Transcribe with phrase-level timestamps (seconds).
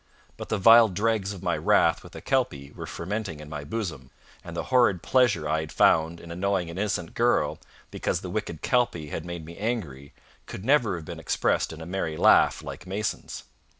[0.35, 4.09] But the vile dregs of my wrath with the Kelpie were fermenting in my bosom,
[4.43, 7.59] and the horrid pleasure I found in annoying an innocent girl
[7.91, 10.15] because the wicked Kelpie had made me angry,
[10.47, 13.43] could never have been expressed in a merry laugh like Mason's.